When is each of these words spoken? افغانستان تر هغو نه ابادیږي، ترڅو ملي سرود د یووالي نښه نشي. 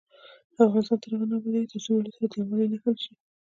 افغانستان 0.65 0.97
تر 1.03 1.09
هغو 1.11 1.27
نه 1.29 1.35
ابادیږي، 1.37 1.69
ترڅو 1.71 1.89
ملي 1.97 2.11
سرود 2.15 2.31
د 2.31 2.33
یووالي 2.39 2.67
نښه 2.71 2.89
نشي. 2.93 3.13